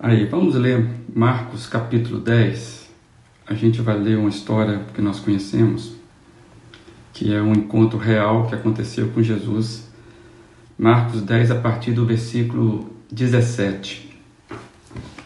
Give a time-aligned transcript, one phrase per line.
[0.00, 2.88] Aí, vamos ler Marcos capítulo 10.
[3.44, 5.92] A gente vai ler uma história que nós conhecemos,
[7.12, 9.90] que é um encontro real que aconteceu com Jesus.
[10.78, 14.08] Marcos 10, a partir do versículo 17.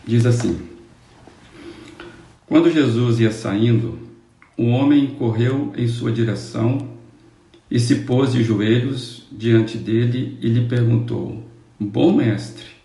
[0.07, 0.59] Diz assim:
[2.47, 3.99] Quando Jesus ia saindo,
[4.57, 6.89] um homem correu em sua direção
[7.71, 11.47] e se pôs de joelhos diante dele e lhe perguntou:
[11.79, 12.82] Bom mestre,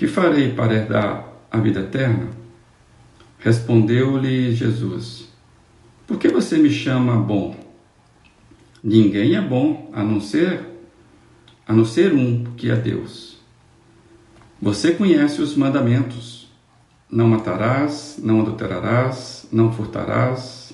[0.00, 2.28] que farei para herdar a vida eterna?
[3.38, 5.28] Respondeu-lhe Jesus:
[6.06, 7.54] Por que você me chama bom?
[8.82, 10.70] Ninguém é bom a não ser
[11.68, 13.36] a não ser um, que é Deus.
[14.62, 16.50] Você conhece os mandamentos:
[17.10, 20.72] não matarás, não adulterarás, não furtarás,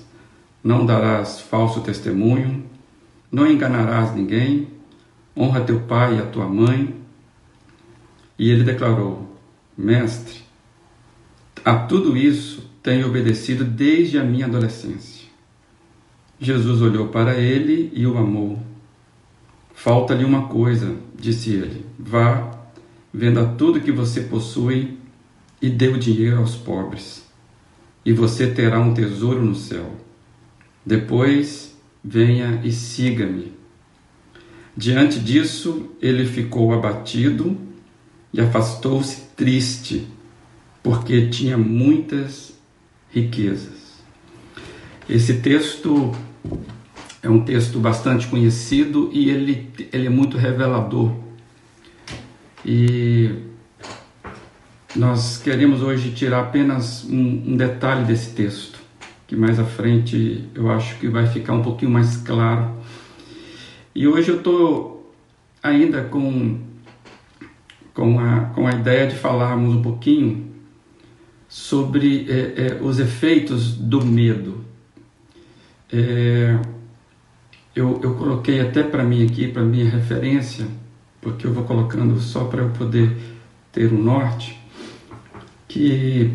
[0.63, 2.63] não darás falso testemunho,
[3.29, 4.69] não enganarás ninguém,
[5.35, 7.06] honra teu pai e a tua mãe.
[8.37, 9.37] E ele declarou:
[9.77, 10.41] Mestre,
[11.63, 15.27] a tudo isso tenho obedecido desde a minha adolescência.
[16.39, 18.61] Jesus olhou para ele e o amou.
[19.73, 22.51] Falta-lhe uma coisa, disse ele: Vá,
[23.13, 24.97] venda tudo que você possui
[25.61, 27.27] e dê o dinheiro aos pobres,
[28.05, 29.95] e você terá um tesouro no céu.
[30.85, 33.51] Depois, venha e siga-me.
[34.75, 37.66] Diante disso, ele ficou abatido
[38.33, 40.07] e afastou-se triste,
[40.83, 42.53] porque tinha muitas
[43.11, 43.97] riquezas.
[45.09, 46.13] Esse texto
[47.23, 51.13] é um texto bastante conhecido e ele, ele é muito revelador.
[52.65, 53.31] E
[54.95, 58.79] nós queremos hoje tirar apenas um, um detalhe desse texto,
[59.25, 62.75] que mais à frente eu acho que vai ficar um pouquinho mais claro.
[63.95, 65.13] E hoje eu estou
[65.63, 66.66] ainda com
[67.97, 70.51] com a, com a ideia de falarmos um pouquinho
[71.49, 74.63] sobre é, é, os efeitos do medo.
[75.91, 76.59] É,
[77.75, 80.67] eu, eu coloquei até para mim aqui, para minha referência,
[81.19, 83.17] porque eu vou colocando só para eu poder
[83.71, 84.61] ter um norte,
[85.67, 86.31] que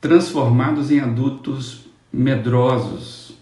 [0.00, 3.36] transformados em adultos medrosos,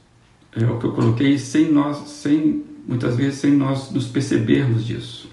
[0.55, 5.31] é o que eu coloquei sem nós, sem muitas vezes sem nós nos percebermos disso.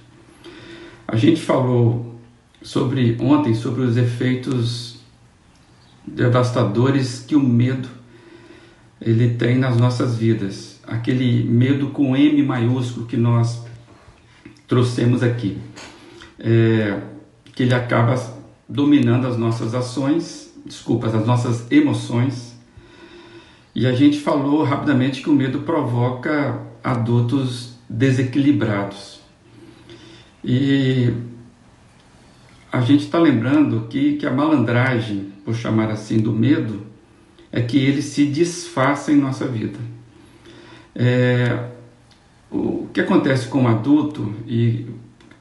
[1.07, 2.19] A gente falou
[2.61, 4.97] sobre ontem sobre os efeitos
[6.05, 7.87] devastadores que o medo
[8.99, 10.81] ele tem nas nossas vidas.
[10.85, 13.63] Aquele medo com M maiúsculo que nós
[14.67, 15.57] trouxemos aqui.
[16.39, 16.99] É,
[17.55, 18.15] que ele acaba
[18.67, 22.55] dominando as nossas ações, desculpas, as nossas emoções.
[23.73, 29.16] E a gente falou rapidamente que o medo provoca adultos desequilibrados.
[30.49, 31.13] E
[32.71, 36.83] a gente está lembrando que, que a malandragem, por chamar assim, do medo,
[37.51, 39.77] é que ele se disfarça em nossa vida.
[40.95, 41.65] É,
[42.49, 44.85] o que acontece com o adulto, e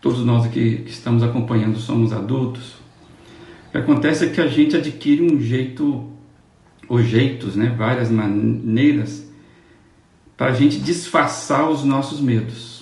[0.00, 2.72] todos nós aqui que estamos acompanhando somos adultos,
[3.68, 6.10] o que acontece é que a gente adquire um jeito,
[6.88, 9.24] ou jeitos, né, várias maneiras,
[10.36, 12.75] para a gente disfarçar os nossos medos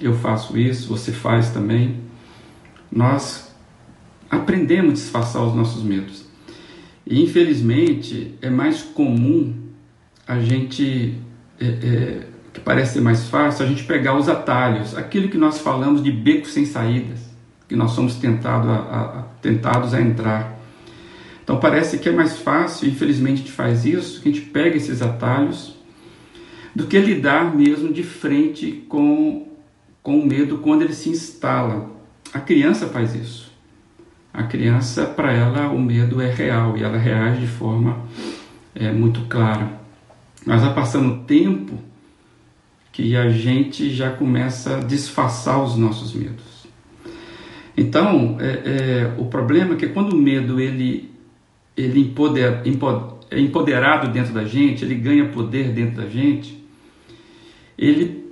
[0.00, 1.96] eu faço isso, você faz também.
[2.90, 3.52] Nós
[4.30, 6.26] aprendemos a disfarçar os nossos medos.
[7.06, 9.54] E infelizmente é mais comum
[10.26, 11.14] a gente,
[11.58, 15.58] é, é, que parece ser mais fácil, a gente pegar os atalhos, aquilo que nós
[15.58, 17.20] falamos de becos sem saídas,
[17.66, 20.58] que nós somos tentado a, a, tentados a entrar.
[21.42, 24.76] Então parece que é mais fácil, infelizmente a gente faz isso, que a gente pega
[24.76, 25.78] esses atalhos,
[26.74, 29.47] do que lidar mesmo de frente com
[30.08, 31.90] com o medo quando ele se instala.
[32.32, 33.52] A criança faz isso.
[34.32, 38.08] A criança, para ela, o medo é real e ela reage de forma
[38.74, 39.70] é, muito clara.
[40.46, 41.78] Mas vai passando o tempo
[42.90, 46.66] que a gente já começa a disfarçar os nossos medos.
[47.76, 51.12] Então, é, é, o problema é que quando o medo ele,
[51.76, 52.62] ele empoder,
[53.30, 56.58] é empoderado dentro da gente, ele ganha poder dentro da gente,
[57.76, 58.27] ele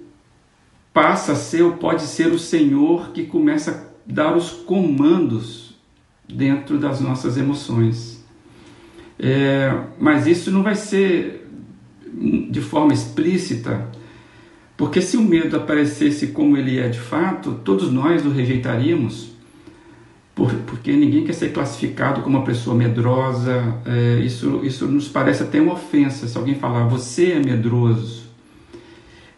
[0.96, 5.74] passa a ser ou pode ser o Senhor que começa a dar os comandos
[6.26, 8.24] dentro das nossas emoções.
[9.18, 11.46] É, mas isso não vai ser
[12.50, 13.86] de forma explícita,
[14.74, 19.32] porque se o medo aparecesse como ele é de fato, todos nós o rejeitaríamos,
[20.34, 23.82] porque ninguém quer ser classificado como uma pessoa medrosa.
[23.84, 28.24] É, isso, isso nos parece até uma ofensa se alguém falar você é medroso.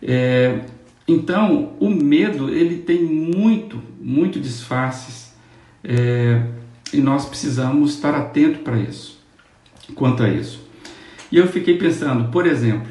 [0.01, 0.61] É,
[1.09, 5.35] então, o medo ele tem muito, muito disfarces.
[5.83, 6.43] É,
[6.93, 9.19] e nós precisamos estar atento para isso,
[9.95, 10.69] quanto a isso.
[11.33, 12.91] E eu fiquei pensando, por exemplo,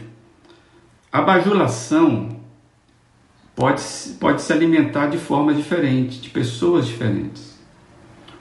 [1.12, 2.40] a bajulação
[3.56, 3.82] pode,
[4.20, 7.56] pode se alimentar de formas diferentes, de pessoas diferentes.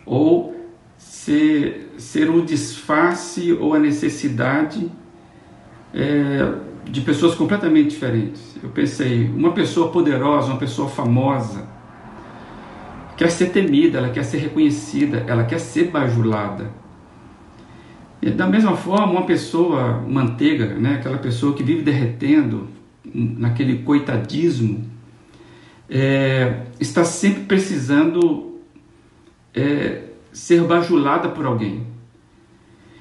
[0.06, 0.56] Ou
[0.96, 4.90] ser, ser um disfarce ou a necessidade
[5.92, 6.54] é,
[6.88, 8.56] de pessoas completamente diferentes.
[8.62, 11.68] Eu pensei, uma pessoa poderosa, uma pessoa famosa,
[13.16, 16.70] quer ser temida, ela quer ser reconhecida, ela quer ser bajulada.
[18.22, 22.68] E da mesma forma, uma pessoa manteiga, né, aquela pessoa que vive derretendo
[23.04, 24.84] naquele coitadismo,
[25.88, 28.58] é, está sempre precisando
[29.54, 31.86] é, ser bajulada por alguém.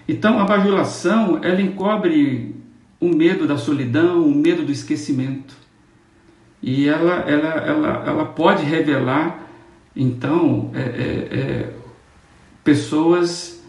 [0.08, 2.56] Então, a bajulação, ela encobre
[3.00, 5.56] o medo da solidão, o medo do esquecimento.
[6.62, 9.46] E ela, ela, ela, ela pode revelar
[9.96, 11.74] então, é, é, é,
[12.64, 13.64] pessoas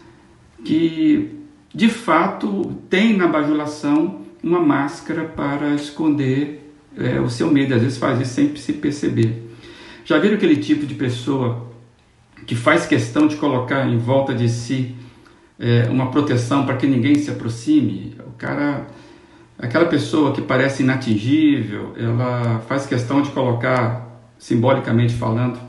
[0.65, 1.35] que
[1.73, 7.97] de fato têm na bajulação uma máscara para esconder é, o seu medo, às vezes
[7.97, 9.47] faz isso sem se perceber.
[10.03, 11.71] Já viram aquele tipo de pessoa
[12.45, 14.95] que faz questão de colocar em volta de si
[15.59, 18.15] é, uma proteção para que ninguém se aproxime?
[18.27, 18.87] O cara,
[19.59, 25.59] aquela pessoa que parece inatingível, ela faz questão de colocar, simbolicamente falando,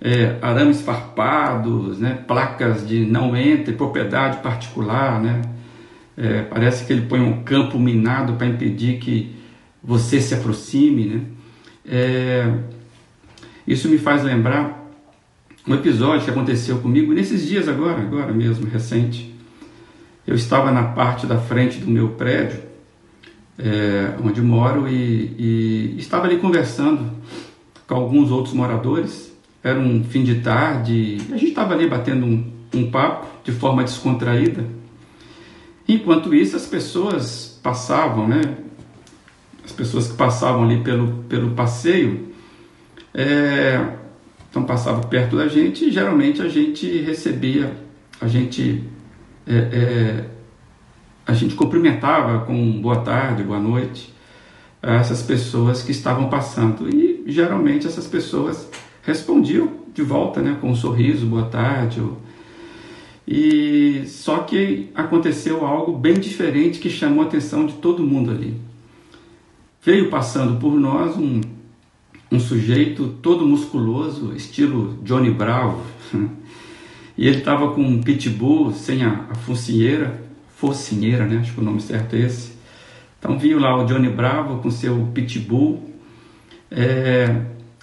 [0.00, 5.42] é, arames farpados, né, placas de não entre, propriedade particular, né,
[6.16, 9.34] é, parece que ele põe um campo minado para impedir que
[9.82, 11.20] você se aproxime, né,
[11.86, 12.52] é,
[13.66, 14.82] isso me faz lembrar
[15.66, 19.32] um episódio que aconteceu comigo nesses dias agora, agora mesmo, recente.
[20.26, 22.60] Eu estava na parte da frente do meu prédio,
[23.62, 27.10] é, onde moro, e, e estava ali conversando
[27.86, 29.32] com alguns outros moradores
[29.62, 33.84] era um fim de tarde, a gente estava ali batendo um, um papo de forma
[33.84, 34.64] descontraída.
[35.88, 38.40] Enquanto isso, as pessoas passavam, né?
[39.64, 42.32] As pessoas que passavam ali pelo, pelo passeio,
[43.14, 43.94] é,
[44.50, 47.72] então passavam perto da gente e geralmente a gente recebia,
[48.20, 48.82] a gente,
[49.46, 50.24] é, é,
[51.26, 54.12] a gente cumprimentava com boa tarde, boa noite,
[54.82, 56.88] essas pessoas que estavam passando.
[56.88, 58.68] E geralmente essas pessoas
[59.02, 62.02] respondiam de volta, né, com um sorriso, boa tarde.
[63.26, 68.56] E só que aconteceu algo bem diferente que chamou a atenção de todo mundo ali.
[69.84, 71.40] Veio passando por nós um,
[72.30, 75.82] um sujeito todo musculoso, estilo Johnny Bravo,
[77.16, 80.22] e ele estava com um pitbull sem a, a focinheira,
[80.62, 81.38] focinheira, né?
[81.38, 82.52] Acho que o nome certo é esse.
[83.18, 85.90] Então viu lá o Johnny Bravo com seu pitbull.
[86.70, 87.34] É,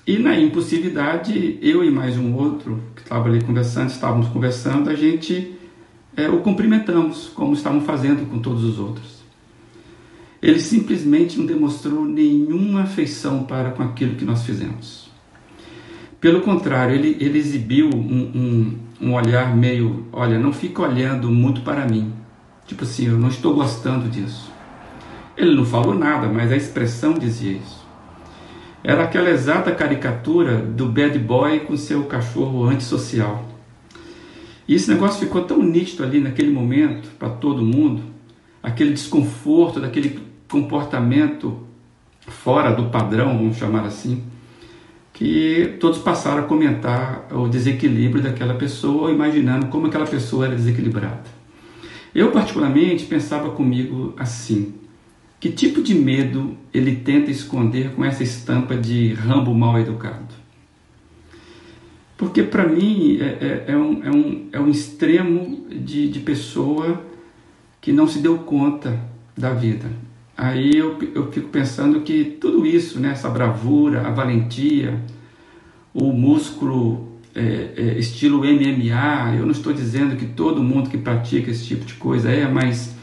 [0.07, 4.95] e na impulsividade, eu e mais um outro que estava ali conversando, estávamos conversando, a
[4.95, 5.55] gente
[6.15, 9.19] é, o cumprimentamos, como estavam fazendo com todos os outros.
[10.41, 15.09] Ele simplesmente não demonstrou nenhuma afeição para com aquilo que nós fizemos.
[16.21, 21.59] Pelo contrário, ele, ele exibiu um, um, um olhar meio: olha, não fica olhando muito
[21.59, 22.13] para mim.
[22.69, 24.51] Tipo assim, eu não estou gostando disso.
[25.35, 27.83] Ele não falou nada, mas a expressão dizia isso.
[28.83, 33.43] Era aquela exata caricatura do bad boy com seu cachorro antissocial.
[34.67, 38.03] E esse negócio ficou tão nítido ali naquele momento para todo mundo,
[38.61, 41.61] aquele desconforto, daquele comportamento
[42.27, 44.23] fora do padrão, vamos chamar assim,
[45.11, 51.38] que todos passaram a comentar o desequilíbrio daquela pessoa, imaginando como aquela pessoa era desequilibrada.
[52.13, 54.73] Eu, particularmente, pensava comigo assim:
[55.39, 60.39] que tipo de medo ele tenta esconder com essa estampa de Rambo mal educado?
[62.17, 67.01] Porque para mim é, é, é, um, é, um, é um extremo de, de pessoa
[67.79, 68.99] que não se deu conta
[69.37, 69.89] da vida.
[70.35, 74.99] Aí eu, eu fico pensando que tudo isso, né, essa bravura, a valentia,
[75.93, 77.08] o músculo
[77.39, 81.85] é, é, estilo MMA, eu não estou dizendo que todo mundo que pratica esse tipo
[81.85, 82.93] de coisa é, mas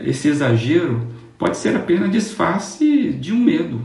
[0.00, 1.06] esse exagero
[1.38, 3.80] pode ser apenas disfarce de um medo,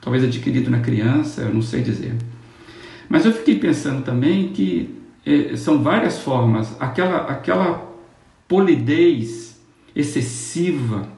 [0.00, 2.14] talvez adquirido na criança, eu não sei dizer.
[3.08, 4.94] Mas eu fiquei pensando também que
[5.24, 7.92] eh, são várias formas, aquela, aquela
[8.48, 9.60] polidez
[9.94, 11.08] excessiva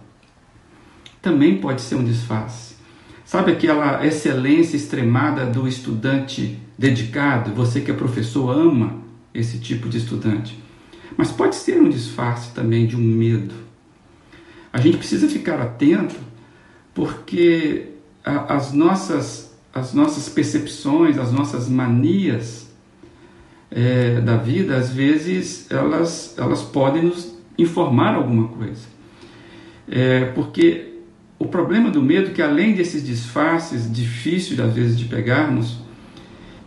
[1.22, 2.76] também pode ser um disfarce.
[3.24, 7.52] Sabe aquela excelência extremada do estudante dedicado?
[7.52, 9.02] Você que é professor ama
[9.34, 10.58] esse tipo de estudante.
[11.16, 13.68] Mas pode ser um disfarce também de um medo
[14.72, 16.14] a gente precisa ficar atento
[16.94, 17.86] porque
[18.24, 22.68] as nossas, as nossas percepções, as nossas manias
[23.70, 28.82] é, da vida, às vezes elas, elas podem nos informar alguma coisa.
[29.90, 30.94] É, porque
[31.38, 35.78] o problema do medo, é que além desses disfarces difíceis às vezes de pegarmos,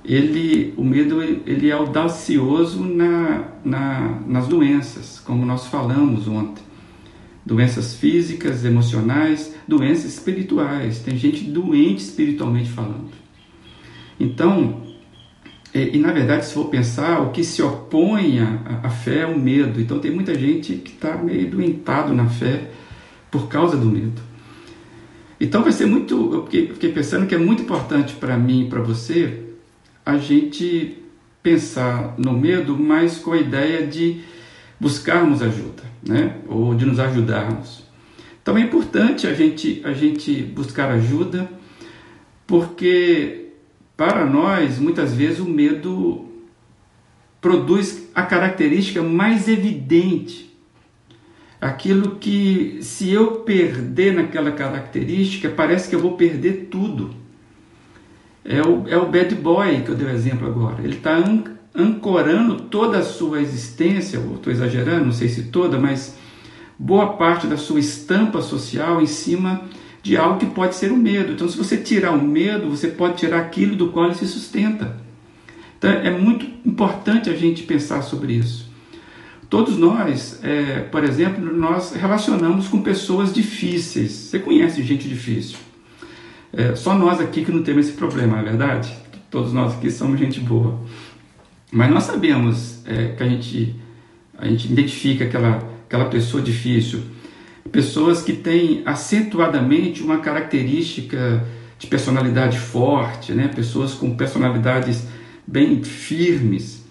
[0.03, 6.63] ele, o medo ele é audacioso na, na, nas doenças, como nós falamos ontem.
[7.45, 10.99] Doenças físicas, emocionais, doenças espirituais.
[10.99, 13.09] Tem gente doente espiritualmente falando.
[14.19, 14.83] Então,
[15.73, 19.25] e, e, na verdade, se for pensar, o que se opõe à, à fé é
[19.25, 19.79] o medo.
[19.79, 22.69] Então tem muita gente que está meio doentado na fé
[23.29, 24.21] por causa do medo.
[25.39, 26.33] Então vai ser muito.
[26.33, 29.50] Eu fiquei, eu fiquei pensando que é muito importante para mim e para você
[30.11, 30.97] a gente
[31.41, 34.21] pensar no medo, mas com a ideia de
[34.79, 36.37] buscarmos ajuda, né?
[36.47, 37.83] Ou de nos ajudarmos.
[38.41, 41.49] Então é importante a gente, a gente buscar ajuda,
[42.47, 43.41] porque
[44.01, 46.25] para nós, muitas vezes, o medo
[47.39, 50.51] produz a característica mais evidente.
[51.61, 57.20] Aquilo que, se eu perder naquela característica, parece que eu vou perder tudo.
[58.43, 60.81] É o, é o bad boy que eu dei o exemplo agora.
[60.83, 61.23] Ele está
[61.75, 66.17] ancorando toda a sua existência, estou exagerando, não sei se toda, mas
[66.77, 69.61] boa parte da sua estampa social em cima
[70.01, 71.33] de algo que pode ser o medo.
[71.33, 74.97] Então, se você tirar o medo, você pode tirar aquilo do qual ele se sustenta.
[75.77, 78.69] Então, é muito importante a gente pensar sobre isso.
[79.47, 84.11] Todos nós, é, por exemplo, nós relacionamos com pessoas difíceis.
[84.11, 85.57] Você conhece gente difícil?
[86.53, 88.93] É, só nós aqui que não temos esse problema, não é verdade?
[89.29, 90.79] Todos nós aqui somos gente boa.
[91.71, 93.75] Mas nós sabemos é, que a gente,
[94.37, 97.01] a gente identifica aquela, aquela pessoa difícil
[97.69, 101.45] pessoas que têm acentuadamente uma característica
[101.77, 103.47] de personalidade forte, né?
[103.47, 105.07] pessoas com personalidades
[105.45, 106.85] bem firmes.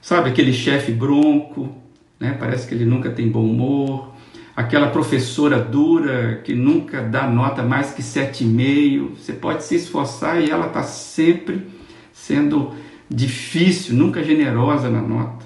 [0.00, 1.74] Sabe, aquele chefe bronco,
[2.18, 2.36] né?
[2.38, 4.13] parece que ele nunca tem bom humor,
[4.56, 9.16] aquela professora dura que nunca dá nota mais que 7,5.
[9.16, 11.66] Você pode se esforçar e ela está sempre
[12.12, 12.72] sendo
[13.10, 15.44] difícil, nunca generosa na nota.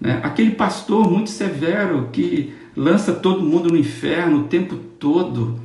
[0.00, 0.20] Né?
[0.22, 5.60] Aquele pastor muito severo que lança todo mundo no inferno o tempo todo,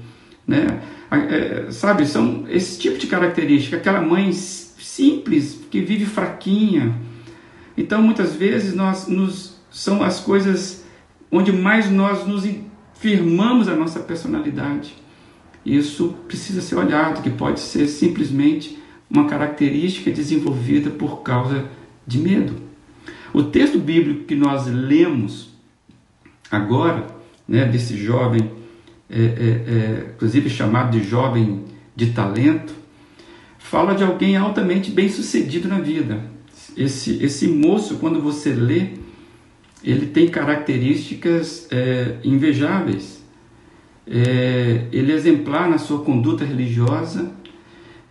[0.46, 0.82] né?
[1.10, 6.94] É, sabe, são esse tipo de característica, aquela mãe simples que vive fraquinha.
[7.78, 10.86] Então, muitas vezes nós nos são as coisas
[11.32, 12.46] onde mais nós nos
[13.00, 14.96] firmamos a nossa personalidade.
[15.66, 18.78] Isso precisa ser olhado, que pode ser simplesmente
[19.10, 21.66] uma característica desenvolvida por causa
[22.06, 22.56] de medo.
[23.34, 25.50] O texto bíblico que nós lemos
[26.50, 27.08] agora,
[27.48, 28.52] né, desse jovem,
[29.10, 32.74] é, é, é, inclusive chamado de jovem de talento,
[33.60, 36.24] fala de alguém altamente bem sucedido na vida.
[36.76, 38.92] Esse, esse moço, quando você lê,
[39.84, 43.24] ele tem características é, invejáveis.
[44.06, 47.32] É, ele é exemplar na sua conduta religiosa,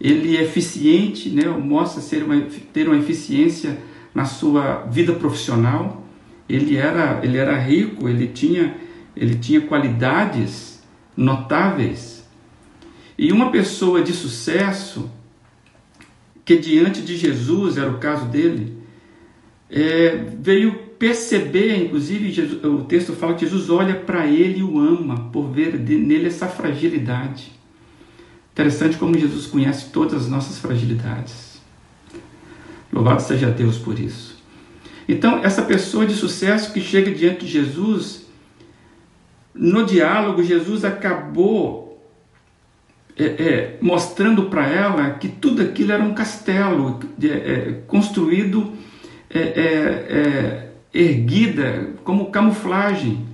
[0.00, 2.38] ele é eficiente, né, mostra ser uma,
[2.72, 3.78] ter uma eficiência
[4.14, 6.06] na sua vida profissional
[6.48, 8.76] ele era, ele era rico, ele tinha,
[9.16, 10.82] ele tinha qualidades
[11.16, 12.24] notáveis.
[13.18, 15.10] E uma pessoa de sucesso,
[16.44, 18.76] que diante de Jesus, era o caso dele,
[19.68, 24.78] é, veio perceber, inclusive Jesus, o texto fala que Jesus olha para ele e o
[24.78, 27.52] ama, por ver nele essa fragilidade.
[28.52, 31.60] Interessante como Jesus conhece todas as nossas fragilidades.
[32.92, 34.42] Louvado seja Deus por isso.
[35.08, 38.26] Então, essa pessoa de sucesso que chega diante de Jesus,
[39.54, 41.86] no diálogo, Jesus acabou
[43.16, 48.72] é, é, mostrando para ela que tudo aquilo era um castelo é, é construído,
[49.30, 50.65] é, é,
[50.96, 53.24] erguida como camuflagem.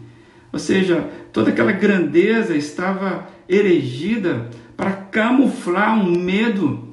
[0.52, 6.92] Ou seja, toda aquela grandeza estava erigida para camuflar um medo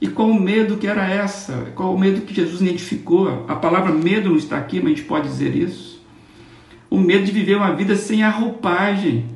[0.00, 1.72] e qual o medo que era essa?
[1.74, 3.44] Qual o medo que Jesus identificou?
[3.46, 6.00] A palavra medo não está aqui, mas a gente pode dizer isso.
[6.88, 9.26] O medo de viver uma vida sem a roupagem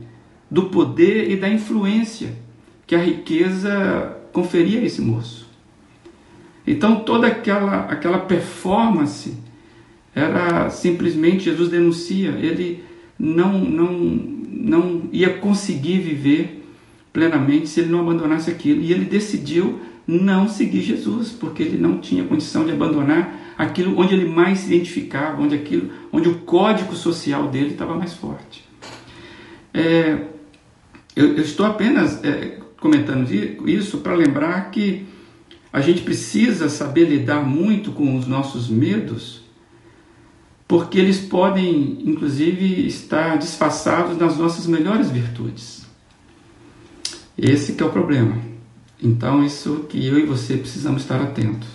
[0.50, 2.34] do poder e da influência
[2.86, 5.46] que a riqueza conferia a esse moço.
[6.66, 9.36] Então toda aquela, aquela performance
[10.14, 12.84] era simplesmente Jesus denuncia, ele
[13.18, 16.64] não, não, não ia conseguir viver
[17.12, 18.80] plenamente se ele não abandonasse aquilo.
[18.80, 24.14] E ele decidiu não seguir Jesus, porque ele não tinha condição de abandonar aquilo onde
[24.14, 28.64] ele mais se identificava, onde aquilo, onde o código social dele estava mais forte.
[29.72, 30.18] É,
[31.16, 33.32] eu, eu, estou apenas é, comentando
[33.68, 35.06] isso para lembrar que
[35.72, 39.43] a gente precisa saber lidar muito com os nossos medos,
[40.66, 45.84] porque eles podem, inclusive, estar disfarçados nas nossas melhores virtudes.
[47.36, 48.38] Esse é o problema.
[49.02, 51.68] Então, isso que eu e você precisamos estar atentos.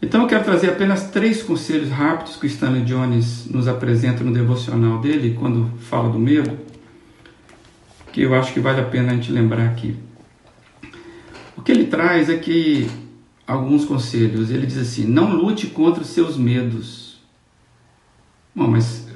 [0.00, 4.32] Então, eu quero trazer apenas três conselhos rápidos que o Stanley Jones nos apresenta no
[4.32, 6.58] devocional dele, quando fala do medo,
[8.12, 9.96] que eu acho que vale a pena a gente lembrar aqui.
[11.56, 12.88] O que ele traz é que
[13.46, 14.50] alguns conselhos.
[14.50, 17.05] Ele diz assim: não lute contra os seus medos.
[18.56, 19.06] Bom, mas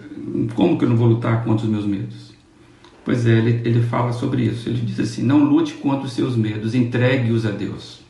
[0.54, 2.34] como que eu não vou lutar contra os meus medos?
[3.02, 4.68] Pois é, ele, ele fala sobre isso.
[4.68, 8.00] Ele diz assim: não lute contra os seus medos, entregue-os a Deus.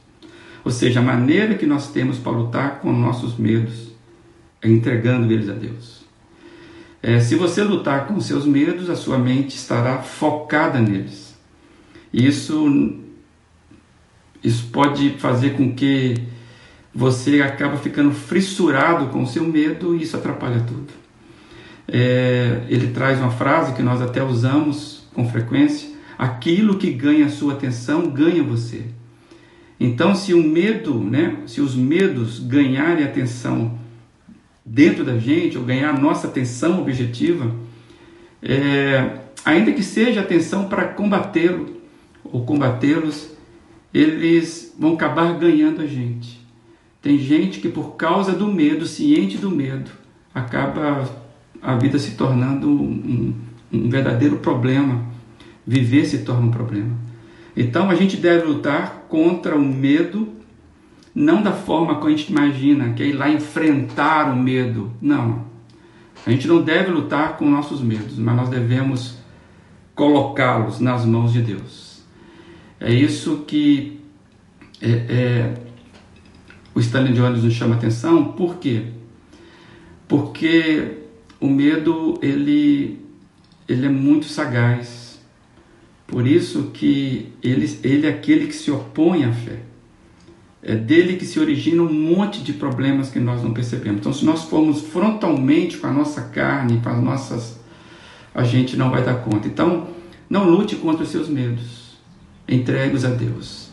[0.64, 3.92] Ou seja, a maneira que nós temos para lutar com nossos medos
[4.60, 6.00] é entregando eles a Deus.
[7.00, 11.38] É, se você lutar com seus medos, a sua mente estará focada neles.
[12.12, 12.98] Isso
[14.42, 16.14] isso pode fazer com que
[16.92, 20.99] você acaba ficando fissurado com o seu medo e isso atrapalha tudo.
[21.92, 27.30] É, ele traz uma frase que nós até usamos com frequência: aquilo que ganha a
[27.30, 28.84] sua atenção ganha você.
[29.78, 33.78] Então, se o medo, né, se os medos ganharem atenção
[34.64, 37.50] dentro da gente, ou ganhar nossa atenção objetiva,
[38.42, 41.80] é, ainda que seja atenção para combatê-lo
[42.22, 43.30] ou combatê-los,
[43.92, 46.40] eles vão acabar ganhando a gente.
[47.02, 49.90] Tem gente que por causa do medo, ciente do medo,
[50.34, 51.10] acaba
[51.62, 53.34] a vida se tornando um,
[53.72, 55.04] um verdadeiro problema.
[55.66, 56.96] Viver se torna um problema.
[57.56, 60.28] Então a gente deve lutar contra o medo,
[61.14, 64.90] não da forma que a gente imagina, que é ir lá enfrentar o medo.
[65.00, 65.44] Não.
[66.26, 69.18] A gente não deve lutar com nossos medos, mas nós devemos
[69.94, 72.02] colocá-los nas mãos de Deus.
[72.78, 74.00] É isso que
[74.80, 75.54] é, é,
[76.74, 78.32] o Stanley Jones nos chama atenção.
[78.32, 78.84] Por quê?
[80.08, 80.99] Porque
[81.40, 83.00] o medo ele,
[83.68, 85.18] ele é muito sagaz.
[86.06, 89.60] Por isso que ele, ele é aquele que se opõe à fé.
[90.62, 94.00] É dele que se origina um monte de problemas que nós não percebemos.
[94.00, 97.60] Então, se nós formos frontalmente com a nossa carne, com as nossas.
[98.34, 99.48] a gente não vai dar conta.
[99.48, 99.88] Então,
[100.28, 101.80] não lute contra os seus medos
[102.46, 103.70] entregues a Deus.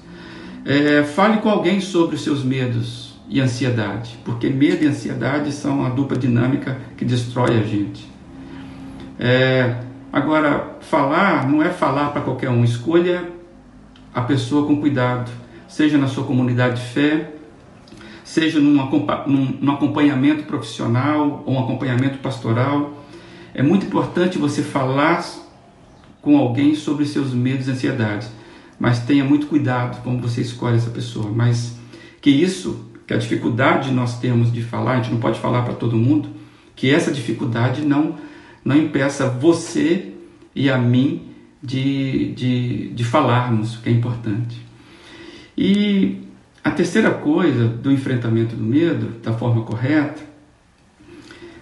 [0.63, 5.79] É, fale com alguém sobre os seus medos e ansiedade, porque medo e ansiedade são
[5.79, 8.09] uma dupla dinâmica que destrói a gente.
[9.19, 13.29] É, agora, falar não é falar para qualquer um, escolha
[14.13, 15.29] a pessoa com cuidado,
[15.67, 17.33] seja na sua comunidade de fé,
[18.23, 18.77] seja num,
[19.61, 23.03] num acompanhamento profissional ou um acompanhamento pastoral.
[23.53, 25.25] É muito importante você falar
[26.21, 28.31] com alguém sobre seus medos e ansiedades
[28.79, 31.31] mas tenha muito cuidado como você escolhe essa pessoa.
[31.31, 31.77] Mas
[32.21, 35.73] que isso, que a dificuldade nós temos de falar, a gente não pode falar para
[35.73, 36.29] todo mundo,
[36.75, 38.17] que essa dificuldade não,
[38.63, 40.11] não impeça você
[40.53, 41.29] e a mim
[41.63, 44.61] de, de, de falarmos, que é importante.
[45.57, 46.21] E
[46.61, 50.21] a terceira coisa do enfrentamento do medo, da forma correta,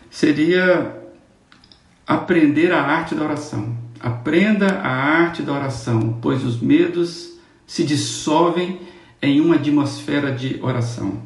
[0.10, 0.98] seria
[2.08, 3.78] aprender a arte da oração.
[4.00, 8.80] Aprenda a arte da oração, pois os medos se dissolvem
[9.26, 11.20] em uma atmosfera de oração.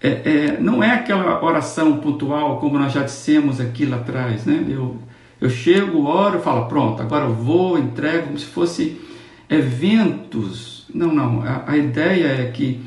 [0.00, 4.64] É, é, não é aquela oração pontual, como nós já dissemos aqui lá atrás, né?
[4.68, 4.96] Eu,
[5.40, 9.00] eu chego, oro, falo, pronto, agora eu vou, entrego, como se fosse
[9.48, 10.86] eventos.
[10.92, 11.42] Não, não.
[11.42, 12.80] A, a ideia é que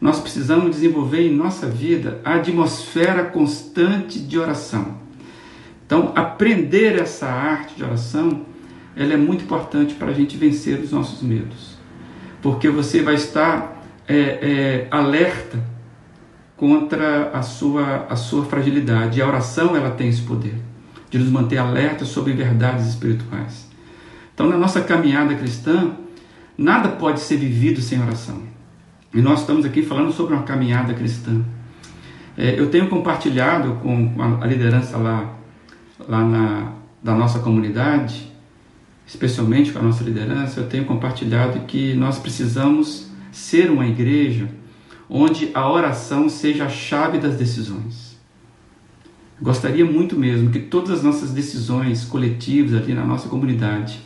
[0.00, 4.96] nós precisamos desenvolver em nossa vida a atmosfera constante de oração.
[5.86, 8.46] Então, aprender essa arte de oração,
[8.96, 11.76] ela é muito importante para a gente vencer os nossos medos,
[12.40, 13.71] porque você vai estar
[14.08, 15.58] é, é, alerta
[16.56, 19.18] contra a sua, a sua fragilidade.
[19.18, 20.54] E a oração ela tem esse poder
[21.10, 23.68] de nos manter alerta sobre verdades espirituais.
[24.34, 25.92] Então, na nossa caminhada cristã,
[26.56, 28.42] nada pode ser vivido sem oração.
[29.12, 31.42] E nós estamos aqui falando sobre uma caminhada cristã.
[32.36, 35.42] É, eu tenho compartilhado com a liderança lá
[36.08, 38.30] lá na, da nossa comunidade,
[39.06, 44.48] especialmente com a nossa liderança, eu tenho compartilhado que nós precisamos ser uma igreja
[45.10, 48.16] onde a oração seja a chave das decisões.
[49.40, 54.00] Gostaria muito mesmo que todas as nossas decisões coletivas ali na nossa comunidade,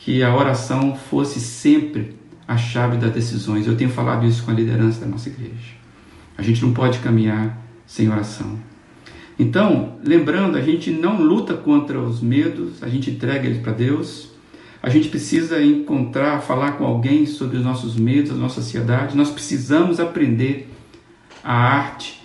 [0.00, 2.16] que a oração fosse sempre
[2.48, 3.68] a chave das decisões.
[3.68, 5.76] Eu tenho falado isso com a liderança da nossa igreja.
[6.36, 8.58] A gente não pode caminhar sem oração.
[9.38, 14.31] Então, lembrando, a gente não luta contra os medos, a gente entrega eles para Deus.
[14.82, 19.16] A gente precisa encontrar, falar com alguém sobre os nossos medos, a nossa ansiedade.
[19.16, 20.68] Nós precisamos aprender
[21.44, 22.20] a arte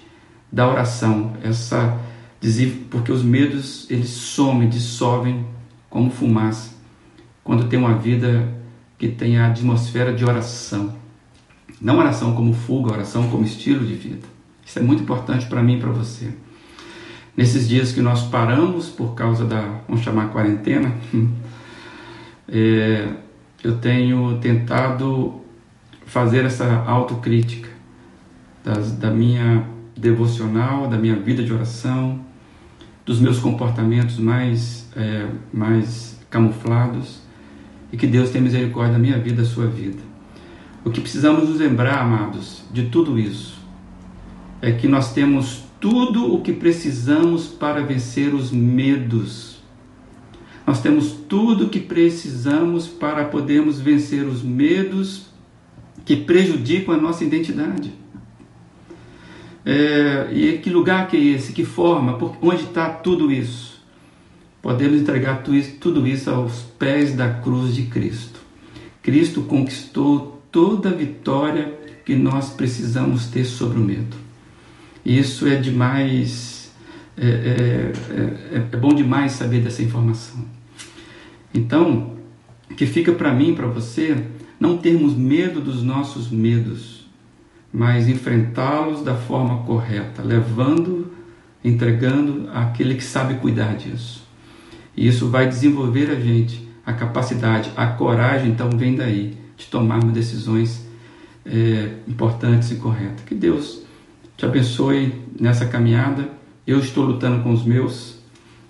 [0.52, 2.00] da oração, essa
[2.90, 5.46] porque os medos eles somem, dissolvem
[5.90, 6.78] como fumaça
[7.48, 8.46] quando tem uma vida
[8.98, 10.94] que tem a atmosfera de oração.
[11.80, 14.28] Não oração como fuga, oração como estilo de vida.
[14.66, 16.34] Isso é muito importante para mim e para você.
[17.38, 20.94] Nesses dias que nós paramos por causa da, vamos chamar, quarentena,
[22.48, 23.08] é,
[23.64, 25.42] eu tenho tentado
[26.06, 27.70] fazer essa autocrítica
[28.64, 32.20] das, da minha devocional, da minha vida de oração,
[33.06, 37.22] dos meus comportamentos mais, é, mais camuflados
[37.92, 40.00] e que Deus tenha misericórdia da minha vida, da sua vida.
[40.84, 43.58] O que precisamos nos lembrar, amados, de tudo isso
[44.62, 49.47] é que nós temos tudo o que precisamos para vencer os medos.
[50.68, 55.28] Nós temos tudo o que precisamos para podermos vencer os medos
[56.04, 57.94] que prejudicam a nossa identidade.
[59.66, 61.54] É, e que lugar que é esse?
[61.54, 62.18] Que forma?
[62.42, 63.82] onde está tudo isso?
[64.62, 68.42] Podemos entregar tudo isso aos pés da cruz de Cristo.
[69.02, 74.18] Cristo conquistou toda a vitória que nós precisamos ter sobre o medo.
[75.06, 76.74] Isso é demais,
[77.16, 80.57] é, é, é, é bom demais saber dessa informação.
[81.54, 82.18] Então,
[82.76, 84.18] que fica para mim, para você,
[84.60, 87.08] não termos medo dos nossos medos,
[87.72, 91.12] mas enfrentá-los da forma correta, levando,
[91.64, 94.26] entregando àquele que sabe cuidar disso.
[94.96, 100.14] E isso vai desenvolver a gente a capacidade, a coragem, então vem daí, de tomarmos
[100.14, 100.88] decisões
[101.46, 103.26] é, importantes e corretas.
[103.26, 103.84] Que Deus
[104.38, 106.30] te abençoe nessa caminhada.
[106.66, 108.20] Eu estou lutando com os meus,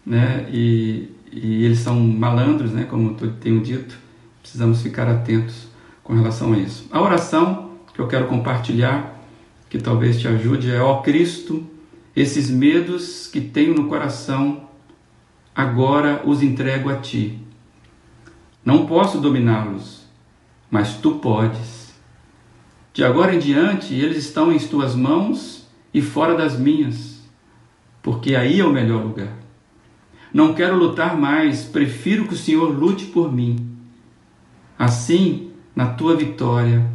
[0.04, 0.48] né?
[0.52, 1.10] E,
[1.44, 2.84] e eles são malandros, né?
[2.84, 3.98] Como eu tenho dito.
[4.42, 5.68] Precisamos ficar atentos
[6.04, 6.88] com relação a isso.
[6.92, 9.20] A oração que eu quero compartilhar,
[9.70, 11.66] que talvez te ajude, é: ó Cristo,
[12.16, 14.68] esses medos que tenho no coração,
[15.56, 17.40] agora os entrego a Ti.
[18.64, 20.06] Não posso dominá-los,
[20.70, 21.94] mas Tu podes.
[22.94, 27.22] De agora em diante, eles estão em Tuas mãos e fora das minhas,
[28.02, 29.47] porque aí é o melhor lugar.
[30.34, 33.78] Não quero lutar mais, prefiro que o Senhor lute por mim.
[34.78, 36.86] Assim, na tua vitória,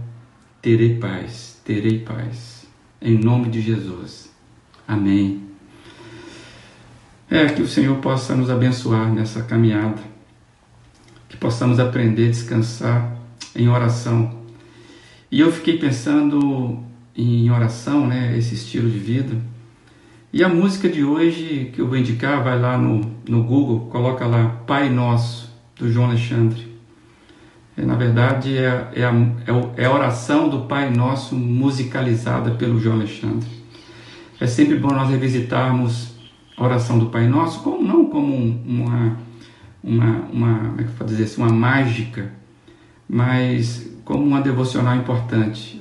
[0.60, 2.66] terei paz, terei paz.
[3.00, 4.30] Em nome de Jesus.
[4.86, 5.42] Amém.
[7.28, 10.02] É que o Senhor possa nos abençoar nessa caminhada,
[11.28, 13.16] que possamos aprender a descansar
[13.56, 14.38] em oração.
[15.30, 16.78] E eu fiquei pensando
[17.16, 19.51] em oração, né, esse estilo de vida.
[20.32, 24.24] E a música de hoje que eu vou indicar, vai lá no, no Google, coloca
[24.24, 26.72] lá Pai Nosso, do João Alexandre.
[27.76, 32.80] É, na verdade, é, é, a, é, é a oração do Pai Nosso musicalizada pelo
[32.80, 33.46] João Alexandre.
[34.40, 36.14] É sempre bom nós revisitarmos
[36.56, 39.18] a oração do Pai Nosso, como, não como uma,
[39.84, 42.32] uma, uma, como é que eu dizer assim, uma mágica,
[43.06, 45.78] mas como uma devocional importante.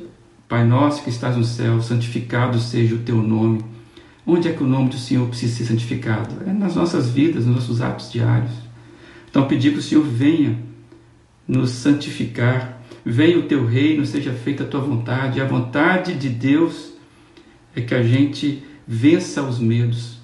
[0.49, 3.71] Pai nosso que estás no céu, santificado seja o teu nome.
[4.25, 6.43] Onde é que o nome do Senhor precisa ser santificado?
[6.45, 8.51] É nas nossas vidas, nos nossos atos diários.
[9.29, 10.59] Então, pedir que o Senhor venha
[11.47, 15.39] nos santificar, venha o teu reino, seja feita a tua vontade.
[15.39, 16.93] E a vontade de Deus
[17.75, 20.19] é que a gente vença os medos.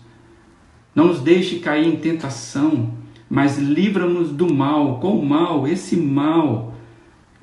[0.94, 2.94] Não nos deixe cair em tentação,
[3.30, 5.00] mas livra-nos do mal.
[5.00, 6.76] Com o mal, esse mal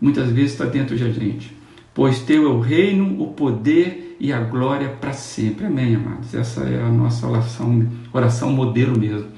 [0.00, 1.54] muitas vezes está dentro de a gente
[1.94, 5.66] pois teu é o reino, o poder e a glória para sempre.
[5.66, 6.35] Amém, amados?
[6.35, 9.29] Essa é a nossa oração, oração modelo mesmo.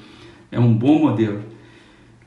[0.51, 1.41] É um bom modelo.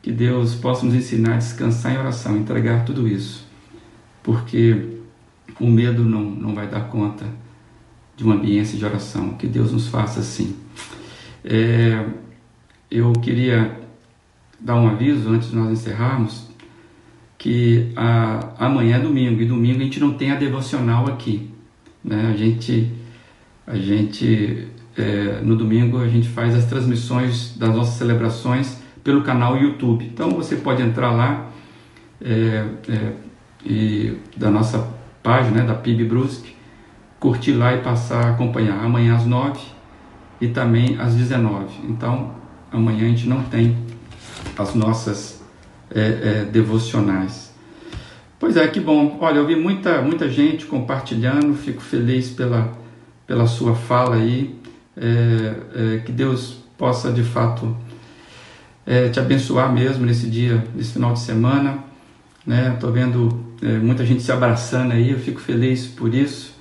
[0.02, 3.46] Que Deus possa nos ensinar a descansar em oração, entregar tudo isso,
[4.22, 4.96] porque
[5.60, 7.26] o medo não, não vai dar conta
[8.16, 9.34] de uma ambiência de oração.
[9.34, 10.56] Que Deus nos faça assim.
[11.44, 12.06] É,
[12.90, 13.78] eu queria
[14.58, 16.48] dar um aviso antes de nós encerrarmos
[17.38, 21.49] que a, amanhã é domingo e domingo a gente não tem a devocional aqui.
[22.04, 22.30] Né?
[22.32, 22.92] A gente,
[23.66, 29.56] a gente é, no domingo a gente faz as transmissões das nossas celebrações pelo canal
[29.56, 30.04] YouTube.
[30.04, 31.46] Então você pode entrar lá
[32.20, 33.12] é, é,
[33.64, 34.88] e da nossa
[35.22, 36.54] página né, da PIB Brusque,
[37.18, 39.60] curtir lá e passar a acompanhar amanhã às 9
[40.40, 41.66] e também às 19.
[41.88, 42.34] Então
[42.72, 43.76] amanhã a gente não tem
[44.58, 45.42] as nossas
[45.94, 47.49] é, é, devocionais.
[48.40, 49.18] Pois é, que bom.
[49.20, 52.72] Olha, eu vi muita, muita gente compartilhando, fico feliz pela,
[53.26, 54.58] pela sua fala aí.
[54.96, 57.76] É, é, que Deus possa de fato
[58.86, 61.84] é, te abençoar mesmo nesse dia, nesse final de semana.
[62.46, 62.74] Né?
[62.80, 66.58] Tô vendo é, muita gente se abraçando aí, eu fico feliz por isso.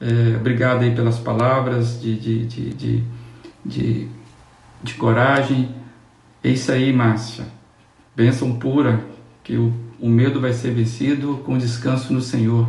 [0.00, 3.04] É, obrigado aí pelas palavras de, de, de, de,
[3.64, 4.08] de,
[4.82, 5.72] de coragem.
[6.42, 7.46] É isso aí, Márcia.
[8.16, 9.04] Bênção pura,
[9.44, 12.68] que o, o medo vai ser vencido com descanso no Senhor.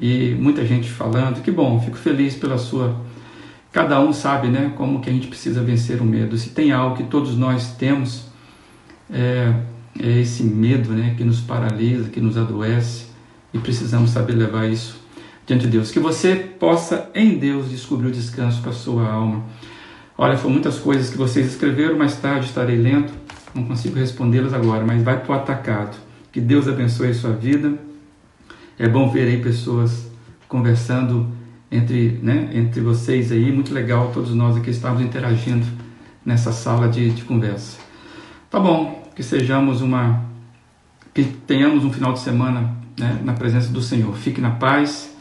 [0.00, 3.04] E muita gente falando, que bom, fico feliz pela sua
[3.74, 6.38] Cada um sabe, né, como que a gente precisa vencer o medo.
[6.38, 8.26] Se tem algo que todos nós temos,
[9.12, 9.52] é,
[9.98, 13.06] é esse medo, né, que nos paralisa, que nos adoece,
[13.52, 14.96] e precisamos saber levar isso
[15.44, 15.90] diante de Deus.
[15.90, 19.42] Que você possa, em Deus, descobrir o descanso para a sua alma.
[20.16, 23.12] Olha, foram muitas coisas que vocês escreveram, mais tarde estarei lendo,
[23.52, 25.96] não consigo respondê-las agora, mas vai para o atacado.
[26.34, 27.78] Que Deus abençoe a sua vida.
[28.76, 30.10] É bom ver aí pessoas
[30.48, 31.28] conversando
[31.70, 35.64] entre, né, entre vocês aí, muito legal, todos nós aqui estamos interagindo
[36.26, 37.78] nessa sala de, de conversa.
[38.50, 40.24] Tá bom, que sejamos uma,
[41.14, 44.12] que tenhamos um final de semana né, na presença do Senhor.
[44.16, 45.16] Fique na paz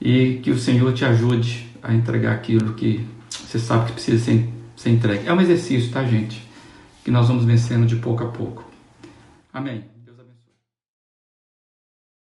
[0.00, 4.48] e que o Senhor te ajude a entregar aquilo que você sabe que precisa ser,
[4.76, 5.26] ser entregue.
[5.26, 6.48] É um exercício, tá, gente?
[7.04, 8.64] Que nós vamos vencendo de pouco a pouco.
[9.52, 9.99] Amém.